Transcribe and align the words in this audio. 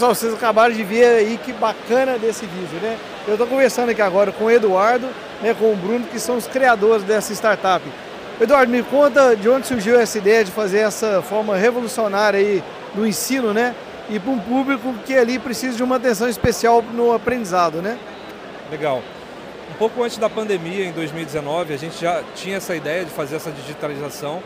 Pessoal, 0.00 0.14
vocês 0.14 0.32
acabaram 0.32 0.74
de 0.74 0.82
ver 0.82 1.04
aí 1.04 1.38
que 1.44 1.52
bacana 1.52 2.16
desse 2.16 2.46
vídeo, 2.46 2.80
né? 2.80 2.96
Eu 3.28 3.34
estou 3.34 3.46
conversando 3.46 3.90
aqui 3.90 4.00
agora 4.00 4.32
com 4.32 4.44
o 4.44 4.50
Eduardo, 4.50 5.06
né, 5.42 5.52
com 5.52 5.70
o 5.70 5.76
Bruno, 5.76 6.06
que 6.06 6.18
são 6.18 6.38
os 6.38 6.46
criadores 6.46 7.04
dessa 7.04 7.34
startup. 7.34 7.84
Eduardo, 8.40 8.72
me 8.72 8.82
conta 8.82 9.36
de 9.36 9.46
onde 9.46 9.66
surgiu 9.66 10.00
essa 10.00 10.16
ideia 10.16 10.42
de 10.42 10.50
fazer 10.50 10.78
essa 10.78 11.20
forma 11.20 11.54
revolucionária 11.54 12.40
aí 12.40 12.64
do 12.94 13.06
ensino, 13.06 13.52
né? 13.52 13.74
E 14.08 14.18
para 14.18 14.30
um 14.30 14.38
público 14.38 14.94
que 15.04 15.14
ali 15.14 15.38
precisa 15.38 15.76
de 15.76 15.82
uma 15.82 15.96
atenção 15.96 16.30
especial 16.30 16.80
no 16.80 17.12
aprendizado, 17.12 17.82
né? 17.82 17.98
Legal. 18.70 19.02
Um 19.70 19.74
pouco 19.74 20.02
antes 20.02 20.16
da 20.16 20.30
pandemia, 20.30 20.86
em 20.86 20.92
2019, 20.92 21.74
a 21.74 21.76
gente 21.76 22.00
já 22.00 22.22
tinha 22.34 22.56
essa 22.56 22.74
ideia 22.74 23.04
de 23.04 23.10
fazer 23.10 23.36
essa 23.36 23.50
digitalização. 23.50 24.42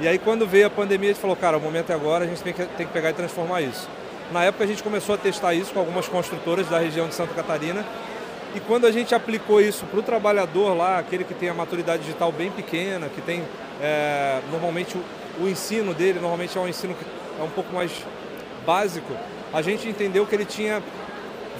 E 0.00 0.08
aí 0.08 0.18
quando 0.18 0.48
veio 0.48 0.66
a 0.66 0.70
pandemia, 0.70 1.10
a 1.10 1.12
gente 1.12 1.22
falou, 1.22 1.36
cara, 1.36 1.56
o 1.58 1.60
momento 1.60 1.90
é 1.90 1.94
agora, 1.94 2.24
a 2.24 2.26
gente 2.26 2.42
tem 2.42 2.52
que, 2.52 2.64
tem 2.64 2.84
que 2.84 2.92
pegar 2.92 3.10
e 3.10 3.12
transformar 3.12 3.60
isso. 3.60 3.88
Na 4.32 4.42
época 4.44 4.64
a 4.64 4.66
gente 4.66 4.82
começou 4.82 5.14
a 5.14 5.18
testar 5.18 5.54
isso 5.54 5.72
com 5.72 5.78
algumas 5.78 6.08
construtoras 6.08 6.68
da 6.68 6.78
região 6.78 7.06
de 7.06 7.14
Santa 7.14 7.32
Catarina. 7.32 7.84
E 8.54 8.60
quando 8.60 8.86
a 8.86 8.90
gente 8.90 9.14
aplicou 9.14 9.60
isso 9.60 9.84
para 9.86 10.00
o 10.00 10.02
trabalhador 10.02 10.74
lá, 10.74 10.98
aquele 10.98 11.24
que 11.24 11.34
tem 11.34 11.48
a 11.48 11.54
maturidade 11.54 12.02
digital 12.02 12.32
bem 12.32 12.50
pequena, 12.50 13.08
que 13.08 13.20
tem 13.20 13.44
é, 13.80 14.40
normalmente 14.50 14.96
o, 14.96 15.44
o, 15.44 15.48
ensino 15.48 15.92
dele, 15.92 16.18
normalmente 16.18 16.56
é 16.56 16.60
um 16.60 16.66
ensino 16.66 16.94
que 16.94 17.04
é 17.38 17.44
um 17.44 17.50
pouco 17.50 17.74
mais 17.74 17.92
básico, 18.64 19.12
a 19.52 19.62
gente 19.62 19.86
entendeu 19.88 20.26
que 20.26 20.34
ele 20.34 20.44
tinha 20.44 20.82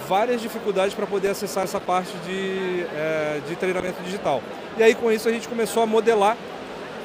várias 0.08 0.40
dificuldades 0.40 0.94
para 0.94 1.06
poder 1.06 1.28
acessar 1.28 1.64
essa 1.64 1.78
parte 1.78 2.12
de, 2.26 2.86
é, 2.94 3.40
de 3.46 3.56
treinamento 3.56 4.02
digital. 4.02 4.42
E 4.78 4.82
aí 4.82 4.94
com 4.94 5.12
isso 5.12 5.28
a 5.28 5.32
gente 5.32 5.46
começou 5.48 5.82
a 5.82 5.86
modelar 5.86 6.36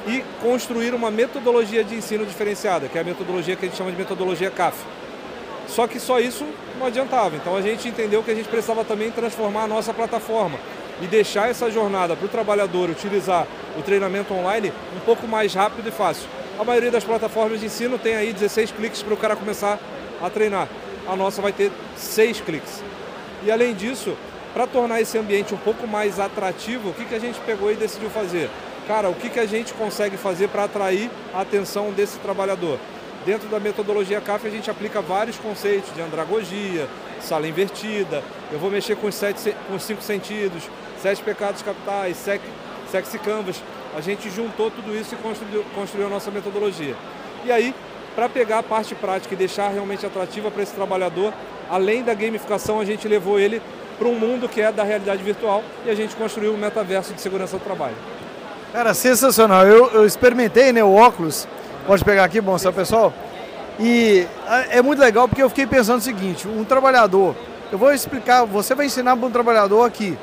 e 0.07 0.23
construir 0.41 0.93
uma 0.93 1.11
metodologia 1.11 1.83
de 1.83 1.95
ensino 1.95 2.25
diferenciada, 2.25 2.87
que 2.87 2.97
é 2.97 3.01
a 3.01 3.03
metodologia 3.03 3.55
que 3.55 3.65
a 3.65 3.67
gente 3.67 3.77
chama 3.77 3.91
de 3.91 3.97
metodologia 3.97 4.49
CAF. 4.49 4.77
Só 5.71 5.87
que 5.87 5.99
só 5.99 6.19
isso 6.19 6.45
não 6.77 6.87
adiantava. 6.87 7.35
Então 7.35 7.55
a 7.55 7.61
gente 7.61 7.87
entendeu 7.87 8.21
que 8.21 8.29
a 8.29 8.35
gente 8.35 8.49
precisava 8.49 8.83
também 8.83 9.09
transformar 9.09 9.63
a 9.63 9.67
nossa 9.67 9.93
plataforma 9.93 10.59
e 11.01 11.07
deixar 11.07 11.49
essa 11.49 11.71
jornada 11.71 12.15
para 12.15 12.25
o 12.25 12.29
trabalhador 12.29 12.89
utilizar 12.89 13.47
o 13.77 13.81
treinamento 13.81 14.33
online 14.33 14.71
um 14.95 14.99
pouco 14.99 15.25
mais 15.27 15.53
rápido 15.53 15.87
e 15.87 15.91
fácil. 15.91 16.27
A 16.59 16.63
maioria 16.63 16.91
das 16.91 17.05
plataformas 17.05 17.61
de 17.61 17.67
ensino 17.67 17.97
tem 17.97 18.15
aí 18.15 18.33
16 18.33 18.71
cliques 18.71 19.01
para 19.01 19.13
o 19.13 19.17
cara 19.17 19.35
começar 19.35 19.79
a 20.21 20.29
treinar. 20.29 20.67
A 21.07 21.15
nossa 21.15 21.41
vai 21.41 21.53
ter 21.53 21.71
6 21.95 22.41
cliques. 22.41 22.83
E 23.43 23.49
além 23.49 23.73
disso, 23.73 24.15
para 24.53 24.67
tornar 24.67 24.99
esse 24.99 25.17
ambiente 25.17 25.53
um 25.53 25.57
pouco 25.57 25.87
mais 25.87 26.19
atrativo, 26.19 26.89
o 26.89 26.93
que, 26.93 27.05
que 27.05 27.15
a 27.15 27.19
gente 27.19 27.39
pegou 27.39 27.71
e 27.71 27.75
decidiu 27.75 28.09
fazer? 28.09 28.49
Cara, 28.87 29.09
o 29.09 29.15
que, 29.15 29.29
que 29.29 29.39
a 29.39 29.45
gente 29.45 29.73
consegue 29.73 30.17
fazer 30.17 30.49
para 30.49 30.65
atrair 30.65 31.09
a 31.33 31.41
atenção 31.41 31.91
desse 31.91 32.19
trabalhador? 32.19 32.77
Dentro 33.25 33.47
da 33.49 33.59
metodologia 33.59 34.19
CAF 34.19 34.47
a 34.47 34.49
gente 34.49 34.71
aplica 34.71 34.99
vários 34.99 35.37
conceitos 35.37 35.93
de 35.93 36.01
andragogia, 36.01 36.87
sala 37.19 37.47
invertida, 37.47 38.23
eu 38.51 38.57
vou 38.57 38.71
mexer 38.71 38.95
com 38.95 39.05
os, 39.05 39.13
sete, 39.13 39.55
com 39.67 39.75
os 39.75 39.83
cinco 39.83 40.01
sentidos, 40.01 40.63
sete 40.99 41.21
pecados 41.21 41.61
capitais, 41.61 42.17
sec, 42.17 42.41
sexy 42.89 43.19
canvas. 43.19 43.61
A 43.95 44.01
gente 44.01 44.27
juntou 44.29 44.71
tudo 44.71 44.95
isso 44.95 45.13
e 45.13 45.17
construiu, 45.17 45.63
construiu 45.75 46.07
a 46.07 46.09
nossa 46.09 46.31
metodologia. 46.31 46.95
E 47.45 47.51
aí, 47.51 47.75
para 48.15 48.27
pegar 48.27 48.59
a 48.59 48.63
parte 48.63 48.95
prática 48.95 49.35
e 49.35 49.37
deixar 49.37 49.69
realmente 49.69 50.03
atrativa 50.03 50.49
para 50.49 50.63
esse 50.63 50.73
trabalhador, 50.73 51.31
além 51.69 52.03
da 52.03 52.15
gamificação, 52.15 52.79
a 52.79 52.85
gente 52.85 53.07
levou 53.07 53.39
ele 53.39 53.61
para 53.99 54.07
um 54.07 54.17
mundo 54.17 54.49
que 54.49 54.61
é 54.61 54.71
da 54.71 54.83
realidade 54.83 55.21
virtual 55.21 55.63
e 55.85 55.91
a 55.91 55.95
gente 55.95 56.15
construiu 56.15 56.53
o 56.53 56.55
um 56.55 56.57
metaverso 56.57 57.13
de 57.13 57.21
segurança 57.21 57.55
do 57.55 57.63
trabalho. 57.63 57.95
Cara, 58.73 58.95
sensacional. 58.95 59.67
Eu, 59.67 59.91
eu 59.91 60.05
experimentei 60.07 60.71
né, 60.71 60.83
o 60.83 60.93
óculos 60.93 61.47
Pode 61.85 62.05
pegar 62.05 62.23
aqui, 62.23 62.39
bom, 62.39 62.57
sabe, 62.57 62.75
pessoal? 62.75 63.13
E 63.79 64.27
é 64.69 64.81
muito 64.81 64.99
legal 64.99 65.27
porque 65.27 65.41
eu 65.41 65.49
fiquei 65.49 65.65
pensando 65.65 65.99
o 65.99 66.03
seguinte, 66.03 66.47
um 66.47 66.63
trabalhador, 66.63 67.35
eu 67.71 67.77
vou 67.77 67.91
explicar, 67.91 68.45
você 68.45 68.75
vai 68.75 68.85
ensinar 68.85 69.17
para 69.17 69.25
um 69.25 69.31
trabalhador 69.31 69.83
aqui. 69.83 70.17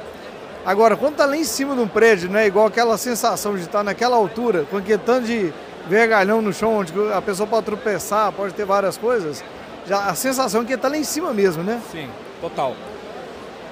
Agora, 0.65 0.97
quando 0.97 1.13
está 1.13 1.25
lá 1.25 1.37
em 1.37 1.45
cima 1.45 1.75
de 1.75 1.81
um 1.81 1.89
prédio, 1.89 2.31
não 2.31 2.39
é 2.39 2.47
igual 2.47 2.67
aquela 2.67 2.97
sensação 2.99 3.57
de 3.57 3.63
estar 3.63 3.83
naquela 3.83 4.17
altura, 4.17 4.65
com 4.71 4.77
aquele 4.77 4.99
tanto 4.99 5.27
de 5.27 5.53
vergalhão 5.89 6.43
no 6.43 6.53
chão, 6.53 6.77
onde 6.77 6.93
a 7.13 7.23
pessoa 7.23 7.47
pode 7.47 7.65
tropeçar, 7.65 8.31
pode 8.33 8.55
ter 8.55 8.65
várias 8.65 8.97
coisas, 8.97 9.43
já 9.87 10.05
a 10.05 10.15
sensação 10.15 10.63
é 10.63 10.65
que 10.65 10.75
está 10.75 10.89
lá 10.89 10.99
em 10.99 11.05
cima 11.05 11.33
mesmo, 11.33 11.63
né? 11.63 11.81
Sim, 11.91 12.09
total. 12.41 12.77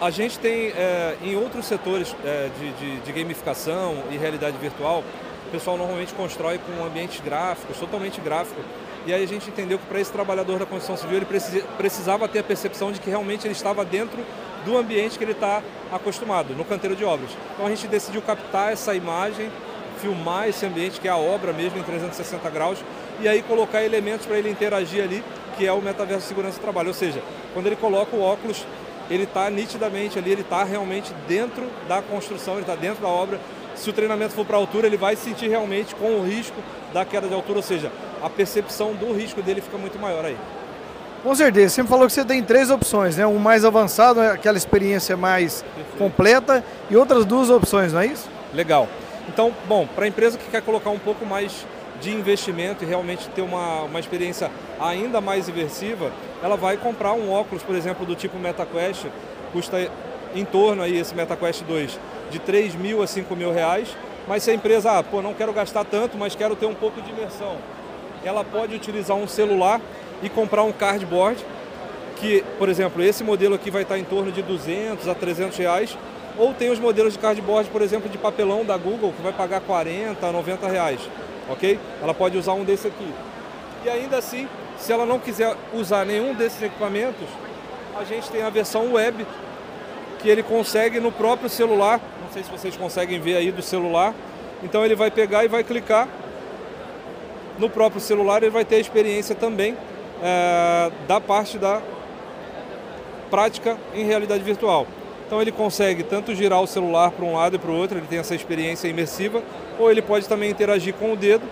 A 0.01 0.11
gente 0.11 0.39
tem 0.39 0.73
é, 0.77 1.17
em 1.23 1.37
outros 1.37 1.67
setores 1.67 2.17
é, 2.25 2.49
de, 2.59 2.73
de, 2.73 3.01
de 3.01 3.13
gamificação 3.13 4.03
e 4.11 4.17
realidade 4.17 4.57
virtual, 4.59 5.05
pessoal 5.57 5.79
normalmente 5.79 6.13
constrói 6.13 6.59
com 6.59 6.85
ambientes 6.85 7.19
gráficos, 7.21 7.79
totalmente 7.79 8.21
gráfico. 8.21 8.61
E 9.07 9.15
aí 9.15 9.25
a 9.25 9.27
gente 9.27 9.49
entendeu 9.49 9.79
que 9.79 9.87
para 9.87 9.99
esse 9.99 10.13
trabalhador 10.13 10.59
da 10.59 10.67
construção 10.67 10.99
civil 10.99 11.17
ele 11.17 11.27
precisava 11.79 12.29
ter 12.29 12.41
a 12.41 12.45
percepção 12.45 12.93
de 12.93 13.01
que 13.01 13.09
realmente 13.09 13.47
ele 13.47 13.55
estava 13.55 13.83
dentro 13.85 14.19
do 14.67 14.77
ambiente 14.77 15.17
que 15.17 15.25
ele 15.25 15.33
está 15.33 15.63
acostumado, 15.91 16.55
no 16.55 16.65
canteiro 16.65 16.95
de 16.95 17.05
obras. 17.05 17.31
Então 17.55 17.67
a 17.67 17.71
gente 17.71 17.87
decidiu 17.87 18.21
captar 18.21 18.71
essa 18.71 18.95
imagem, 18.95 19.51
filmar 19.99 20.47
esse 20.47 20.67
ambiente, 20.67 21.01
que 21.01 21.09
é 21.09 21.11
a 21.11 21.17
obra 21.17 21.55
mesmo, 21.55 21.79
em 21.79 21.83
360 21.83 22.51
graus, 22.51 22.79
e 23.21 23.27
aí 23.27 23.41
colocar 23.43 23.83
elementos 23.83 24.27
para 24.27 24.37
ele 24.37 24.51
interagir 24.51 25.03
ali, 25.03 25.25
que 25.57 25.67
é 25.67 25.73
o 25.73 25.81
metaverso 25.81 26.23
de 26.23 26.29
segurança 26.29 26.59
do 26.59 26.63
trabalho. 26.63 26.89
Ou 26.89 26.95
seja, 26.95 27.23
quando 27.55 27.67
ele 27.67 27.77
coloca 27.77 28.15
o 28.15 28.21
óculos, 28.21 28.67
ele 29.09 29.23
está 29.23 29.49
nitidamente 29.49 30.19
ali, 30.19 30.33
ele 30.33 30.43
está 30.43 30.65
realmente 30.65 31.15
dentro 31.27 31.67
da 31.89 32.03
construção, 32.03 32.55
ele 32.55 32.63
está 32.63 32.75
dentro 32.75 33.01
da 33.01 33.09
obra, 33.09 33.41
se 33.77 33.89
o 33.91 33.93
treinamento 33.93 34.33
for 34.33 34.45
para 34.45 34.57
altura, 34.57 34.87
ele 34.87 34.97
vai 34.97 35.15
se 35.17 35.25
sentir 35.25 35.49
realmente 35.49 35.95
com 35.95 36.19
o 36.19 36.25
risco 36.25 36.57
da 36.93 37.05
queda 37.05 37.29
de 37.29 37.35
altura, 37.35 37.59
ou 37.59 37.63
seja, 37.63 37.93
a 38.23 38.29
percepção 38.29 38.95
do 38.95 39.13
risco 39.13 39.43
dele 39.43 39.61
fica 39.61 39.79
muito 39.79 39.99
maior 39.99 40.25
aí. 40.25 40.37
Com 41.23 41.35
certeza, 41.35 41.75
você 41.75 41.83
me 41.83 41.89
falou 41.89 42.07
que 42.07 42.13
você 42.13 42.25
tem 42.25 42.43
três 42.43 42.71
opções, 42.71 43.17
né? 43.17 43.27
Um 43.27 43.39
mais 43.39 43.65
avançado, 43.65 44.21
aquela 44.21 44.57
experiência 44.57 45.17
mais 45.17 45.63
Perfeito. 45.63 45.99
completa, 45.99 46.65
e 46.89 46.97
outras 46.97 47.25
duas 47.25 47.51
opções, 47.51 47.93
não 47.93 48.01
é 48.01 48.07
isso? 48.07 48.29
Legal. 48.55 48.89
Então, 49.29 49.53
bom, 49.67 49.87
para 49.87 50.05
a 50.05 50.09
empresa 50.09 50.39
que 50.39 50.49
quer 50.51 50.63
colocar 50.63 50.91
um 50.91 50.99
pouco 50.99 51.27
mais 51.27 51.67
de 52.01 52.13
investimento 52.13 52.85
e 52.85 52.87
realmente 52.87 53.29
ter 53.31 53.43
uma, 53.43 53.83
uma 53.83 53.99
experiência 53.99 54.51
ainda 54.81 55.21
mais 55.21 55.49
imersiva, 55.49 56.13
ela 56.43 56.57
vai 56.57 56.77
comprar 56.77 57.13
um 57.13 57.31
óculos, 57.33 57.63
por 57.63 57.75
exemplo, 57.75 58.07
do 58.07 58.15
tipo 58.15 58.39
MetaQuest, 58.39 59.07
custa 59.53 59.91
em 60.41 60.45
torno 60.45 60.83
aí 60.83 60.99
esse 60.99 61.15
MetaQuest 61.15 61.63
2 61.65 61.99
de 62.31 62.39
3 62.39 62.75
mil 62.75 63.03
a 63.03 63.07
5 63.07 63.35
mil 63.37 63.53
reais. 63.53 63.89
Mas 64.27 64.43
se 64.43 64.51
a 64.51 64.55
empresa, 64.55 64.99
ah, 64.99 65.03
pô, 65.03 65.23
não 65.23 65.35
quero 65.35 65.53
gastar 65.53 65.85
tanto, 65.85 66.19
mas 66.19 66.35
quero 66.35 66.57
ter 66.57 66.67
um 66.67 66.75
pouco 66.75 67.01
de 67.01 67.11
imersão, 67.11 67.57
ela 68.25 68.43
pode 68.43 68.75
utilizar 68.75 69.17
um 69.17 69.29
celular 69.29 69.81
e 70.23 70.29
comprar 70.29 70.65
um 70.65 70.73
cardboard, 70.73 71.45
que, 72.17 72.43
por 72.59 72.69
exemplo, 72.69 73.03
esse 73.03 73.23
modelo 73.23 73.55
aqui 73.55 73.71
vai 73.71 73.83
estar 73.83 73.99
em 73.99 74.05
torno 74.05 74.33
de 74.33 74.43
200 74.43 75.07
a 75.07 75.15
300 75.15 75.57
reais, 75.57 75.97
ou 76.37 76.53
tem 76.53 76.71
os 76.71 76.79
modelos 76.79 77.13
de 77.13 77.19
cardboard, 77.19 77.71
por 77.71 77.83
exemplo, 77.83 78.09
de 78.09 78.19
papelão 78.19 78.65
da 78.65 78.77
Google, 78.77 79.13
que 79.13 79.23
vai 79.23 79.33
pagar 79.33 79.61
40 79.61 80.27
a 80.27 80.33
90 80.33 80.69
reais, 80.69 81.01
ok? 81.49 81.79
Ela 82.03 82.13
pode 82.13 82.37
usar 82.37 82.55
um 82.55 82.65
desse 82.65 82.89
aqui. 82.89 83.15
E 83.85 83.89
ainda 83.89 84.19
assim, 84.19 84.49
se 84.79 84.93
ela 84.93 85.07
não 85.07 85.19
quiser 85.19 85.55
usar 85.73 86.05
nenhum 86.05 86.35
desses 86.35 86.61
equipamentos, 86.61 87.29
a 87.97 88.05
gente 88.05 88.29
tem 88.31 88.43
a 88.43 88.51
versão 88.51 88.93
web, 88.93 89.27
que 90.27 90.31
ele 90.31 90.43
consegue 90.43 90.99
no 90.99 91.13
próprio 91.13 91.49
celular, 91.49 92.01
não 92.21 92.33
sei 92.33 92.43
se 92.43 92.51
vocês 92.51 92.77
conseguem 92.77 93.21
ver 93.21 93.37
aí 93.37 93.53
do 93.53 93.63
celular, 93.63 94.13
então 94.61 94.85
ele 94.85 94.97
vai 94.97 95.09
pegar 95.09 95.45
e 95.45 95.49
vai 95.49 95.63
clicar 95.63 96.09
no 97.61 97.71
próprio 97.71 98.01
celular, 98.01 98.43
ele 98.43 98.51
vai 98.51 98.65
ter 98.65 98.75
a 98.75 98.81
experiência 98.81 99.37
também 99.37 99.77
é, 100.21 100.91
da 101.07 101.21
parte 101.21 101.59
da 101.59 101.81
prática 103.31 103.77
em 103.95 104.05
realidade 104.05 104.43
virtual. 104.43 104.89
Então 105.25 105.41
ele 105.41 105.53
consegue 105.53 106.03
tanto 106.03 106.35
girar 106.35 106.61
o 106.61 106.67
celular 106.67 107.13
para 107.13 107.25
um 107.25 107.35
lado 107.35 107.55
e 107.55 107.59
para 107.61 107.71
o 107.71 107.77
outro, 107.77 107.97
ele 107.97 108.09
tem 108.09 108.19
essa 108.19 108.35
experiência 108.35 108.89
imersiva, 108.89 109.45
ou 109.79 109.93
ele 109.93 110.03
pode 110.03 110.29
também 110.29 110.51
interagir 110.51 110.93
com 110.95 111.13
o 111.13 111.17
dedo 111.17 111.45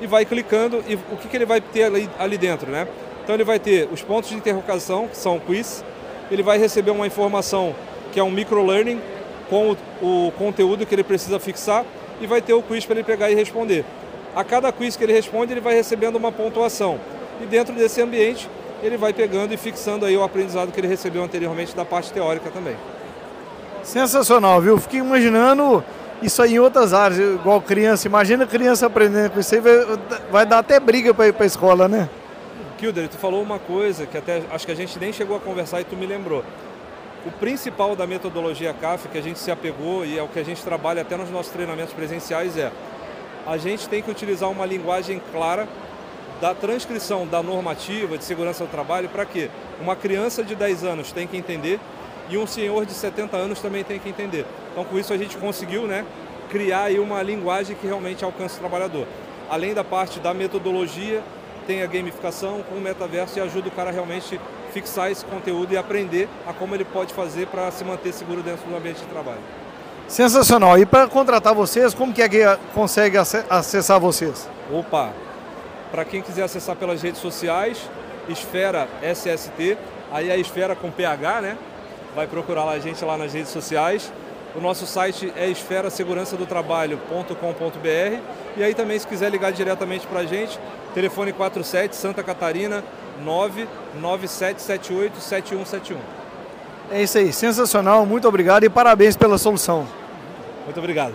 e 0.00 0.06
vai 0.06 0.24
clicando. 0.24 0.84
E 0.86 0.94
o 0.94 1.16
que, 1.16 1.26
que 1.26 1.36
ele 1.36 1.46
vai 1.46 1.60
ter 1.60 1.82
ali, 1.82 2.08
ali 2.16 2.38
dentro, 2.38 2.70
né? 2.70 2.86
Então 3.24 3.34
ele 3.34 3.42
vai 3.42 3.58
ter 3.58 3.88
os 3.90 4.02
pontos 4.02 4.30
de 4.30 4.36
interrogação, 4.36 5.08
que 5.08 5.16
são 5.16 5.40
quiz, 5.40 5.84
ele 6.30 6.44
vai 6.44 6.58
receber 6.58 6.92
uma 6.92 7.08
informação 7.08 7.74
que 8.14 8.20
é 8.20 8.22
um 8.22 8.30
microlearning 8.30 9.00
com 9.50 9.76
o, 10.00 10.28
o 10.28 10.32
conteúdo 10.38 10.86
que 10.86 10.94
ele 10.94 11.02
precisa 11.02 11.40
fixar 11.40 11.84
e 12.20 12.28
vai 12.28 12.40
ter 12.40 12.52
o 12.52 12.62
quiz 12.62 12.86
para 12.86 12.94
ele 12.94 13.02
pegar 13.02 13.28
e 13.28 13.34
responder. 13.34 13.84
A 14.36 14.44
cada 14.44 14.70
quiz 14.70 14.94
que 14.94 15.02
ele 15.02 15.12
responde, 15.12 15.52
ele 15.52 15.60
vai 15.60 15.74
recebendo 15.74 16.14
uma 16.14 16.30
pontuação. 16.30 17.00
E 17.42 17.44
dentro 17.44 17.74
desse 17.74 18.00
ambiente, 18.00 18.48
ele 18.80 18.96
vai 18.96 19.12
pegando 19.12 19.52
e 19.52 19.56
fixando 19.56 20.06
aí 20.06 20.16
o 20.16 20.22
aprendizado 20.22 20.70
que 20.70 20.78
ele 20.78 20.86
recebeu 20.86 21.24
anteriormente 21.24 21.74
da 21.74 21.84
parte 21.84 22.12
teórica 22.12 22.50
também. 22.50 22.76
Sensacional, 23.82 24.60
viu? 24.60 24.78
Fiquei 24.78 25.00
imaginando 25.00 25.82
isso 26.22 26.40
aí 26.40 26.54
em 26.54 26.60
outras 26.60 26.94
áreas, 26.94 27.18
igual 27.18 27.60
criança. 27.60 28.06
Imagina 28.06 28.46
criança 28.46 28.86
aprendendo 28.86 29.32
com 29.32 29.40
isso 29.40 29.56
aí, 29.56 29.60
vai, 30.30 30.46
dar 30.46 30.58
até 30.58 30.78
briga 30.78 31.12
para 31.12 31.26
ir 31.26 31.32
para 31.32 31.42
a 31.42 31.46
escola, 31.46 31.88
né? 31.88 32.08
Kilder, 32.78 33.08
tu 33.08 33.18
falou 33.18 33.42
uma 33.42 33.58
coisa 33.58 34.06
que 34.06 34.16
até 34.16 34.42
acho 34.52 34.64
que 34.64 34.72
a 34.72 34.76
gente 34.76 34.98
nem 35.00 35.12
chegou 35.12 35.36
a 35.36 35.40
conversar 35.40 35.80
e 35.80 35.84
tu 35.84 35.96
me 35.96 36.06
lembrou. 36.06 36.44
O 37.26 37.30
principal 37.30 37.96
da 37.96 38.06
metodologia 38.06 38.74
CAF 38.74 39.08
que 39.08 39.16
a 39.16 39.22
gente 39.22 39.38
se 39.38 39.50
apegou 39.50 40.04
e 40.04 40.18
é 40.18 40.22
o 40.22 40.28
que 40.28 40.38
a 40.38 40.44
gente 40.44 40.62
trabalha 40.62 41.00
até 41.00 41.16
nos 41.16 41.30
nossos 41.30 41.50
treinamentos 41.50 41.94
presenciais 41.94 42.54
é 42.58 42.70
a 43.46 43.56
gente 43.56 43.88
tem 43.88 44.02
que 44.02 44.10
utilizar 44.10 44.50
uma 44.50 44.66
linguagem 44.66 45.22
clara 45.32 45.66
da 46.38 46.54
transcrição 46.54 47.26
da 47.26 47.42
normativa 47.42 48.18
de 48.18 48.24
segurança 48.24 48.64
do 48.64 48.70
trabalho 48.70 49.08
para 49.08 49.24
que 49.24 49.50
uma 49.80 49.96
criança 49.96 50.44
de 50.44 50.54
10 50.54 50.84
anos 50.84 51.12
tem 51.12 51.26
que 51.26 51.34
entender 51.34 51.80
e 52.28 52.36
um 52.36 52.46
senhor 52.46 52.84
de 52.84 52.92
70 52.92 53.34
anos 53.38 53.58
também 53.58 53.82
tem 53.82 53.98
que 53.98 54.10
entender. 54.10 54.44
Então, 54.72 54.84
com 54.84 54.98
isso, 54.98 55.10
a 55.10 55.16
gente 55.16 55.38
conseguiu 55.38 55.86
né, 55.86 56.04
criar 56.50 56.84
aí 56.84 56.98
uma 56.98 57.22
linguagem 57.22 57.74
que 57.74 57.86
realmente 57.86 58.22
alcance 58.22 58.56
o 58.56 58.60
trabalhador. 58.60 59.06
Além 59.48 59.72
da 59.72 59.84
parte 59.84 60.20
da 60.20 60.34
metodologia, 60.34 61.22
tem 61.66 61.82
a 61.82 61.86
gamificação 61.86 62.62
com 62.62 62.74
o 62.74 62.80
metaverso 62.82 63.38
e 63.38 63.40
ajuda 63.40 63.68
o 63.68 63.72
cara 63.72 63.90
realmente 63.90 64.38
fixar 64.74 65.10
esse 65.10 65.24
conteúdo 65.24 65.72
e 65.72 65.76
aprender 65.76 66.28
a 66.46 66.52
como 66.52 66.74
ele 66.74 66.84
pode 66.84 67.14
fazer 67.14 67.46
para 67.46 67.70
se 67.70 67.84
manter 67.84 68.12
seguro 68.12 68.42
dentro 68.42 68.68
do 68.68 68.76
ambiente 68.76 69.00
de 69.00 69.06
trabalho. 69.06 69.38
Sensacional. 70.08 70.76
E 70.76 70.84
para 70.84 71.06
contratar 71.06 71.54
vocês, 71.54 71.94
como 71.94 72.12
que 72.12 72.20
é 72.20 72.28
que 72.28 72.40
consegue 72.74 73.16
acessar 73.16 74.00
vocês? 74.00 74.48
Opa! 74.70 75.12
Para 75.92 76.04
quem 76.04 76.20
quiser 76.20 76.42
acessar 76.42 76.74
pelas 76.74 77.00
redes 77.00 77.20
sociais, 77.20 77.88
Esfera 78.28 78.88
SST, 79.00 79.78
aí 80.10 80.28
a 80.30 80.36
Esfera 80.36 80.74
com 80.74 80.90
PH, 80.90 81.40
né? 81.40 81.56
Vai 82.16 82.26
procurar 82.26 82.68
a 82.68 82.78
gente 82.80 83.04
lá 83.04 83.16
nas 83.16 83.32
redes 83.32 83.52
sociais. 83.52 84.12
O 84.56 84.60
nosso 84.60 84.86
site 84.86 85.32
é 85.36 85.48
esferasegurançadotrabalho.com.br 85.48 88.20
e 88.56 88.62
aí 88.62 88.74
também 88.74 88.98
se 88.98 89.06
quiser 89.06 89.30
ligar 89.30 89.52
diretamente 89.52 90.06
para 90.06 90.20
a 90.20 90.26
gente, 90.26 90.58
telefone 90.94 91.32
47 91.32 91.96
Santa 91.96 92.22
Catarina 92.22 92.84
997787171. 93.22 95.96
É 96.90 97.02
isso 97.02 97.18
aí, 97.18 97.30
sensacional, 97.32 98.06
muito 98.06 98.28
obrigado 98.28 98.64
e 98.64 98.68
parabéns 98.68 99.16
pela 99.16 99.38
solução. 99.38 99.86
Muito 100.64 100.78
obrigado. 100.78 101.14